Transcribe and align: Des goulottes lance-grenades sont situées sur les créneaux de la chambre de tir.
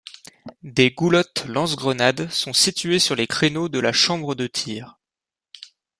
Des 0.63 0.89
goulottes 0.89 1.45
lance-grenades 1.47 2.27
sont 2.31 2.53
situées 2.53 2.97
sur 2.97 3.13
les 3.15 3.27
créneaux 3.27 3.69
de 3.69 3.77
la 3.77 3.93
chambre 3.93 4.33
de 4.33 4.47
tir. 4.47 4.97